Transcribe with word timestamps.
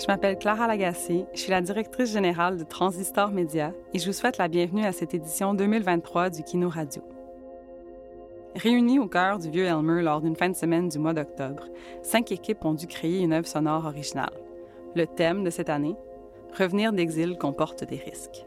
Je 0.00 0.06
m'appelle 0.06 0.38
Clara 0.38 0.66
Lagacé, 0.66 1.26
je 1.34 1.40
suis 1.40 1.50
la 1.50 1.60
directrice 1.60 2.10
générale 2.10 2.56
de 2.56 2.64
Transistor 2.64 3.30
Média 3.32 3.74
et 3.92 3.98
je 3.98 4.06
vous 4.06 4.14
souhaite 4.14 4.38
la 4.38 4.48
bienvenue 4.48 4.86
à 4.86 4.92
cette 4.92 5.12
édition 5.12 5.52
2023 5.52 6.30
du 6.30 6.42
Kino 6.42 6.70
Radio. 6.70 7.02
Réunies 8.56 8.98
au 8.98 9.08
cœur 9.08 9.38
du 9.38 9.50
vieux 9.50 9.66
Elmer 9.66 10.00
lors 10.00 10.22
d'une 10.22 10.36
fin 10.36 10.48
de 10.48 10.56
semaine 10.56 10.88
du 10.88 10.98
mois 10.98 11.12
d'octobre, 11.12 11.64
cinq 12.00 12.32
équipes 12.32 12.64
ont 12.64 12.72
dû 12.72 12.86
créer 12.86 13.20
une 13.20 13.34
œuvre 13.34 13.46
sonore 13.46 13.84
originale. 13.84 14.32
Le 14.96 15.06
thème 15.06 15.44
de 15.44 15.50
cette 15.50 15.68
année, 15.68 15.96
Revenir 16.58 16.94
d'exil 16.94 17.36
comporte 17.36 17.84
des 17.84 17.98
risques. 17.98 18.46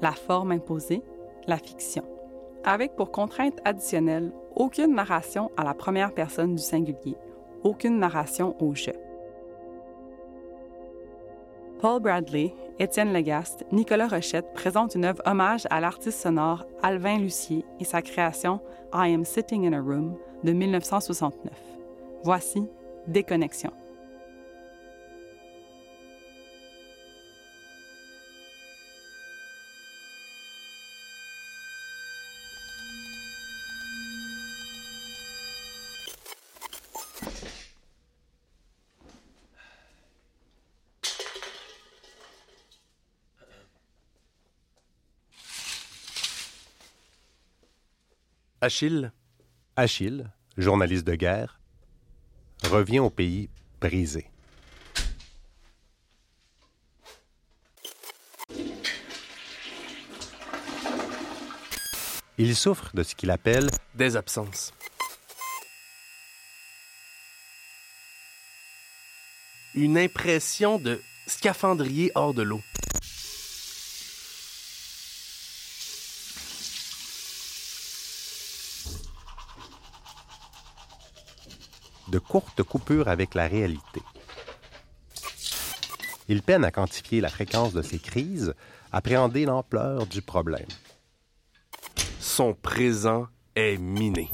La 0.00 0.12
forme 0.12 0.52
imposée, 0.52 1.02
la 1.48 1.58
fiction. 1.58 2.04
Avec 2.64 2.94
pour 2.94 3.10
contrainte 3.10 3.58
additionnelle 3.64 4.30
aucune 4.54 4.94
narration 4.94 5.50
à 5.56 5.64
la 5.64 5.74
première 5.74 6.14
personne 6.14 6.54
du 6.54 6.62
singulier, 6.62 7.16
aucune 7.64 7.98
narration 7.98 8.54
au 8.62 8.74
jeu. 8.74 8.92
Paul 11.80 12.00
Bradley, 12.00 12.54
Étienne 12.78 13.12
Legaste, 13.12 13.66
Nicolas 13.70 14.08
Rochette 14.08 14.52
présentent 14.54 14.94
une 14.94 15.04
œuvre 15.04 15.22
hommage 15.26 15.66
à 15.68 15.80
l'artiste 15.80 16.20
sonore 16.20 16.64
Alvin 16.82 17.18
Lucier 17.18 17.64
et 17.80 17.84
sa 17.84 18.00
création 18.00 18.60
I 18.94 19.12
Am 19.12 19.24
Sitting 19.24 19.66
in 19.66 19.74
a 19.74 19.80
Room 19.80 20.16
de 20.42 20.52
1969. 20.52 21.52
Voici 22.24 22.62
Déconnexion. 23.06 23.72
Achille, 48.62 49.12
Achille, 49.76 50.30
journaliste 50.56 51.06
de 51.06 51.14
guerre, 51.14 51.60
revient 52.64 53.00
au 53.00 53.10
pays 53.10 53.50
brisé. 53.80 54.30
Il 62.38 62.56
souffre 62.56 62.90
de 62.94 63.02
ce 63.02 63.14
qu'il 63.14 63.30
appelle 63.30 63.68
des 63.94 64.16
absences. 64.16 64.72
Une 69.74 69.98
impression 69.98 70.78
de 70.78 71.00
scaphandrier 71.26 72.10
hors 72.14 72.32
de 72.32 72.42
l'eau. 72.42 72.62
De 82.08 82.18
courtes 82.18 82.62
coupures 82.62 83.08
avec 83.08 83.34
la 83.34 83.46
réalité. 83.46 84.02
Il 86.28 86.42
peine 86.42 86.64
à 86.64 86.70
quantifier 86.70 87.20
la 87.20 87.28
fréquence 87.28 87.72
de 87.72 87.82
ses 87.82 87.98
crises, 87.98 88.54
appréhender 88.92 89.44
l'ampleur 89.44 90.06
du 90.06 90.22
problème. 90.22 90.66
Son 92.18 92.54
présent 92.54 93.28
est 93.54 93.76
miné. 93.78 94.30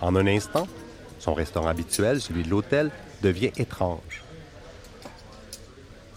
En 0.00 0.14
un 0.14 0.26
instant, 0.26 0.68
son 1.26 1.34
restaurant 1.34 1.66
habituel, 1.66 2.20
celui 2.20 2.44
de 2.44 2.50
l'hôtel, 2.50 2.92
devient 3.20 3.50
étrange. 3.56 4.22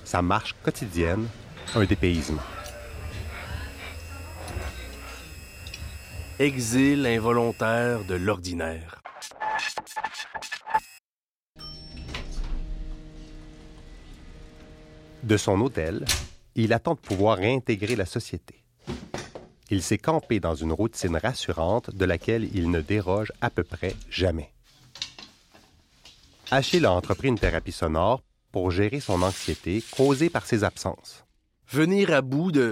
Sa 0.04 0.22
marche 0.22 0.54
quotidienne, 0.62 1.26
un 1.74 1.84
dépaysement. 1.84 2.44
Exil 6.38 7.08
involontaire 7.08 8.06
de 8.06 8.14
l'ordinaire. 8.14 9.02
De 15.24 15.38
son 15.38 15.60
hôtel, 15.62 16.06
il 16.54 16.72
attend 16.72 16.94
de 16.94 17.00
pouvoir 17.00 17.40
réintégrer 17.40 17.96
la 17.96 18.06
société. 18.06 18.64
Il 19.72 19.82
s'est 19.82 19.98
campé 19.98 20.40
dans 20.40 20.54
une 20.54 20.72
routine 20.72 21.18
rassurante 21.18 21.96
de 21.96 22.06
laquelle 22.06 22.48
il 22.54 22.70
ne 22.70 22.82
déroge 22.82 23.32
à 23.42 23.50
peu 23.50 23.64
près 23.64 23.96
jamais. 24.12 24.52
Achille 26.52 26.86
a 26.86 26.92
entrepris 26.92 27.28
une 27.28 27.38
thérapie 27.38 27.72
sonore 27.72 28.24
pour 28.52 28.72
gérer 28.72 29.00
son 29.00 29.22
anxiété 29.22 29.84
causée 29.96 30.32
par 30.32 30.48
ses 30.48 30.64
absences. 30.64 31.24
Venir 31.68 32.12
à 32.12 32.22
bout 32.22 32.52
de, 32.52 32.72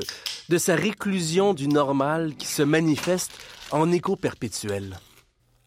de 0.50 0.58
sa 0.58 0.76
réclusion 0.76 1.54
du 1.54 1.68
normal 1.68 2.36
qui 2.36 2.48
se 2.48 2.64
manifeste 2.64 3.32
en 3.70 3.92
écho 3.92 4.16
perpétuel. 4.16 4.98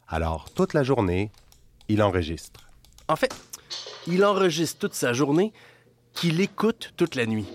Alors, 0.09 0.50
toute 0.50 0.75
la 0.75 0.82
journée, 0.82 1.31
il 1.88 2.03
enregistre. 2.03 2.69
En 3.06 3.15
fait, 3.15 3.32
il 4.09 4.25
enregistre 4.25 4.81
toute 4.81 4.94
sa 4.94 5.12
journée 5.12 5.53
qu'il 6.12 6.41
écoute 6.41 6.92
toute 6.97 7.15
la 7.15 7.27
nuit. 7.27 7.47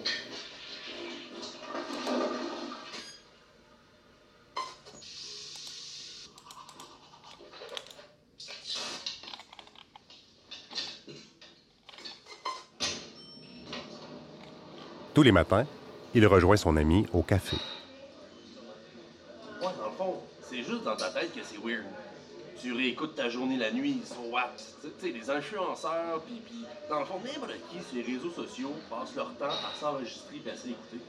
Tous 15.16 15.24
les 15.24 15.31
matins, 15.31 15.66
il 16.14 16.28
rejoint 16.28 16.58
son 16.58 16.76
ami 16.76 17.08
au 17.14 17.24
café. 17.24 17.56
Ouais, 19.62 19.70
dans 19.80 19.86
le 19.86 19.96
fond, 19.98 20.22
c'est 20.42 20.58
juste 20.62 20.84
dans 20.84 20.98
ta 20.98 21.09
tête 21.09 21.34
que 21.34 21.40
c'est 21.42 21.58
weird. 21.64 21.86
Tu 22.62 22.74
réécoutes 22.74 23.16
ta 23.16 23.30
journée 23.30 23.56
la 23.56 23.72
nuit, 23.72 24.02
so 24.03 24.30
what? 24.30 24.52
Tu 24.81 24.90
sais, 25.00 25.14
les 25.14 25.30
influenceurs, 25.30 26.22
puis, 26.24 26.42
puis 26.46 26.66
dans 26.90 27.00
le 27.00 27.06
fond, 27.06 27.22
n'importe 27.24 27.53
qui 27.72 27.78
sur 27.81 27.96
les 27.96 28.02
réseaux 28.02 28.30
sociaux 28.30 28.74
passent 28.90 29.16
leur 29.16 29.34
temps 29.36 29.46
à 29.46 29.80
s'enregistrer 29.80 30.42
et 30.46 30.50
à 30.50 30.58
s'écouter. 30.58 31.00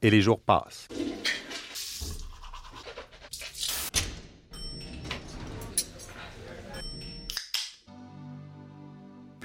Et 0.00 0.10
les 0.10 0.20
jours 0.20 0.38
passent. 0.38 0.86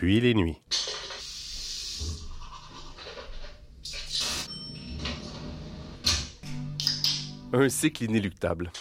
Puis 0.02 0.20
les 0.20 0.34
nuits. 0.34 0.60
Un 7.54 7.70
cycle 7.70 8.06
inéluctable. 8.06 8.72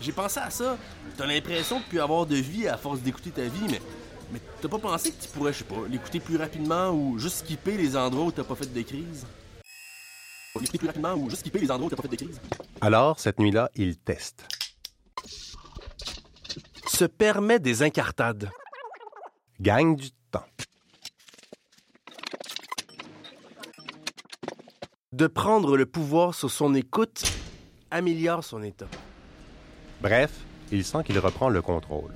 J'ai 0.00 0.12
pensé 0.12 0.38
à 0.38 0.50
ça. 0.50 0.78
T'as 1.16 1.26
l'impression 1.26 1.80
de 1.80 1.84
plus 1.86 1.98
avoir 1.98 2.24
de 2.24 2.36
vie 2.36 2.68
à 2.68 2.76
force 2.76 3.00
d'écouter 3.00 3.30
ta 3.30 3.42
vie, 3.42 3.66
mais, 3.68 3.82
mais 4.32 4.40
t'as 4.62 4.68
pas 4.68 4.78
pensé 4.78 5.10
que 5.10 5.20
tu 5.20 5.28
pourrais, 5.30 5.52
je 5.52 5.58
sais 5.58 5.64
pas, 5.64 5.88
l'écouter 5.90 6.20
plus 6.20 6.36
rapidement 6.36 6.90
ou 6.90 7.18
juste 7.18 7.38
skipper 7.38 7.76
les 7.76 7.96
endroits 7.96 8.26
où 8.26 8.30
t'as 8.30 8.44
pas 8.44 8.54
fait 8.54 8.72
de 8.72 8.82
crise? 8.82 9.26
Plus 10.66 10.86
rapidement 10.86 11.14
ou 11.14 11.30
juste 11.30 11.40
skipper 11.40 11.60
les 11.60 11.70
endroits 11.70 11.90
où 11.92 11.96
pas 11.96 12.02
fait 12.02 12.08
de 12.08 12.16
crise. 12.16 12.40
Alors, 12.80 13.18
cette 13.18 13.38
nuit-là, 13.38 13.70
il 13.74 13.96
teste. 13.96 14.46
Se 16.86 17.04
permet 17.04 17.58
des 17.58 17.82
incartades. 17.82 18.50
Gagne 19.60 19.96
du 19.96 20.10
temps. 20.30 20.46
De 25.12 25.26
prendre 25.26 25.76
le 25.76 25.86
pouvoir 25.86 26.34
sur 26.34 26.50
son 26.50 26.74
écoute 26.74 27.24
améliore 27.90 28.44
son 28.44 28.62
état. 28.62 28.88
Bref, 30.00 30.30
il 30.70 30.84
sent 30.84 31.02
qu'il 31.04 31.18
reprend 31.18 31.48
le 31.48 31.62
contrôle. 31.62 32.14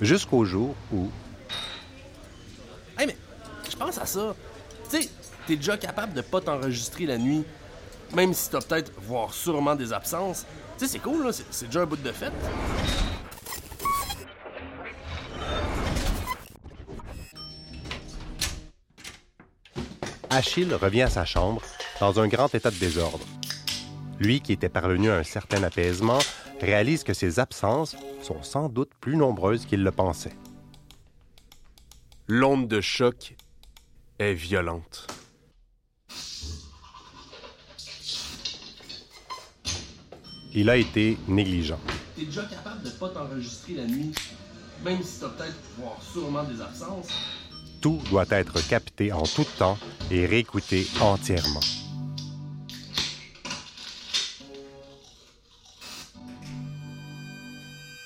Jusqu'au 0.00 0.44
jour 0.44 0.74
où, 0.92 1.08
à 4.06 4.08
ça. 4.08 4.36
Tu 4.88 5.02
sais, 5.02 5.08
t'es 5.46 5.56
déjà 5.56 5.76
capable 5.76 6.14
de 6.14 6.20
pas 6.20 6.40
t'enregistrer 6.40 7.06
la 7.06 7.18
nuit, 7.18 7.44
même 8.14 8.32
si 8.32 8.50
t'as 8.50 8.60
peut-être, 8.60 8.92
voire 8.98 9.34
sûrement 9.34 9.74
des 9.74 9.92
absences. 9.92 10.46
Tu 10.78 10.86
sais, 10.86 10.92
c'est 10.92 10.98
cool, 11.00 11.24
là, 11.24 11.32
c'est 11.32 11.66
déjà 11.66 11.80
un 11.80 11.86
bout 11.86 11.96
de 11.96 12.12
fête. 12.12 12.32
Achille 20.30 20.72
revient 20.74 21.02
à 21.02 21.10
sa 21.10 21.24
chambre 21.24 21.62
dans 21.98 22.20
un 22.20 22.28
grand 22.28 22.54
état 22.54 22.70
de 22.70 22.76
désordre. 22.76 23.24
Lui, 24.20 24.40
qui 24.40 24.52
était 24.52 24.68
parvenu 24.68 25.10
à 25.10 25.16
un 25.16 25.22
certain 25.24 25.62
apaisement, 25.62 26.18
réalise 26.60 27.02
que 27.02 27.14
ses 27.14 27.40
absences 27.40 27.96
sont 28.22 28.42
sans 28.42 28.68
doute 28.68 28.90
plus 29.00 29.16
nombreuses 29.16 29.66
qu'il 29.66 29.82
le 29.82 29.90
pensait. 29.90 30.36
L'onde 32.28 32.68
de 32.68 32.80
choc 32.80 33.34
est 34.18 34.34
violente. 34.34 35.06
Il 40.54 40.70
a 40.70 40.76
été 40.76 41.18
négligent. 41.28 41.78
T'es 42.16 42.24
déjà 42.24 42.44
capable 42.44 42.82
de 42.82 42.90
pas 42.90 43.10
t'enregistrer 43.10 43.74
la 43.74 43.84
nuit, 43.84 44.12
même 44.82 45.02
si 45.02 45.20
t'as 45.20 45.28
peut-être 45.28 45.56
voir 45.78 46.00
sûrement 46.02 46.44
des 46.44 46.60
absences? 46.62 47.08
Tout 47.82 48.00
doit 48.10 48.24
être 48.30 48.66
capté 48.66 49.12
en 49.12 49.24
tout 49.24 49.44
temps 49.58 49.78
et 50.10 50.24
réécouté 50.24 50.86
entièrement. 51.00 51.60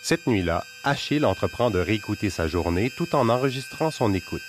Cette 0.02 0.26
nuit-là, 0.26 0.64
Achille 0.82 1.24
entreprend 1.24 1.70
de 1.70 1.78
réécouter 1.78 2.30
sa 2.30 2.48
journée 2.48 2.90
tout 2.96 3.14
en 3.14 3.28
enregistrant 3.28 3.92
son 3.92 4.12
écoute. 4.12 4.40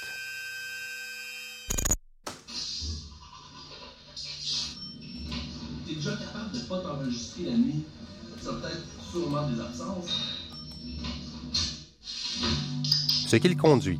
Ce 13.32 13.38
qui 13.38 13.48
le 13.48 13.56
conduit, 13.56 13.98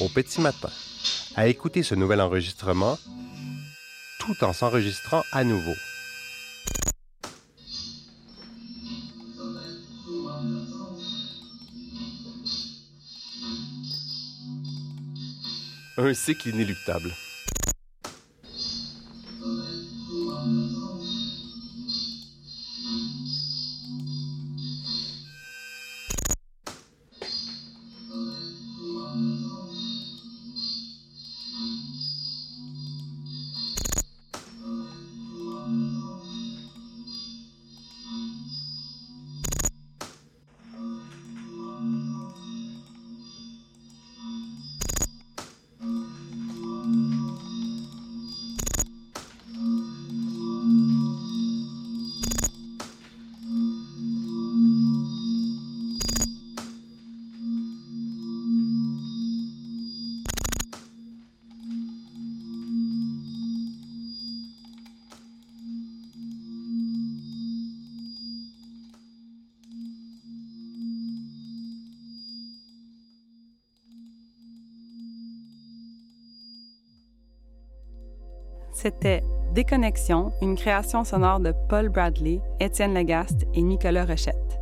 au 0.00 0.08
petit 0.08 0.40
matin, 0.40 0.68
à 1.36 1.46
écouter 1.46 1.84
ce 1.84 1.94
nouvel 1.94 2.20
enregistrement 2.20 2.98
tout 4.18 4.42
en 4.42 4.52
s'enregistrant 4.52 5.22
à 5.30 5.44
nouveau. 5.44 5.74
Un 15.96 16.12
cycle 16.12 16.48
inéluctable. 16.48 17.12
C'était 78.74 79.22
Déconnexion, 79.54 80.32
une 80.42 80.56
création 80.56 81.04
sonore 81.04 81.38
de 81.38 81.54
Paul 81.68 81.88
Bradley, 81.88 82.40
Étienne 82.58 82.92
Legaste 82.92 83.46
et 83.54 83.62
Nicolas 83.62 84.04
Rochette. 84.04 84.60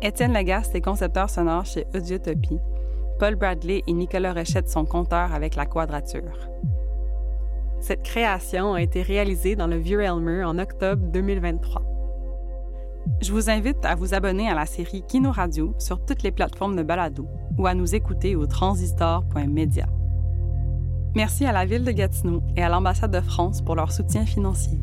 Étienne 0.00 0.32
Legaste 0.32 0.76
est 0.76 0.80
concepteur 0.80 1.28
sonore 1.28 1.64
chez 1.66 1.84
Audiotopie. 1.92 2.60
Paul 3.18 3.34
Bradley 3.34 3.82
et 3.88 3.92
Nicolas 3.92 4.32
Rochette 4.32 4.68
sont 4.68 4.84
conteurs 4.84 5.34
avec 5.34 5.56
la 5.56 5.66
quadrature. 5.66 6.48
Cette 7.80 8.04
création 8.04 8.74
a 8.74 8.82
été 8.82 9.02
réalisée 9.02 9.56
dans 9.56 9.66
le 9.66 9.78
Vieux 9.78 10.00
Elmer 10.00 10.44
en 10.44 10.56
octobre 10.60 11.02
2023. 11.08 11.82
Je 13.20 13.32
vous 13.32 13.50
invite 13.50 13.84
à 13.84 13.96
vous 13.96 14.14
abonner 14.14 14.48
à 14.48 14.54
la 14.54 14.66
série 14.66 15.02
Kino 15.02 15.32
Radio 15.32 15.74
sur 15.78 16.04
toutes 16.04 16.22
les 16.22 16.30
plateformes 16.30 16.76
de 16.76 16.84
balado 16.84 17.26
ou 17.58 17.66
à 17.66 17.74
nous 17.74 17.96
écouter 17.96 18.36
au 18.36 18.46
transistor.media. 18.46 19.86
Merci 21.14 21.44
à 21.44 21.52
la 21.52 21.64
Ville 21.64 21.84
de 21.84 21.90
Gatineau 21.90 22.42
et 22.56 22.62
à 22.62 22.68
l'Ambassade 22.68 23.10
de 23.10 23.20
France 23.20 23.62
pour 23.62 23.74
leur 23.74 23.90
soutien 23.90 24.24
financier. 24.24 24.78